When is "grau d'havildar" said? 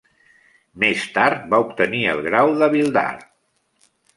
2.31-3.07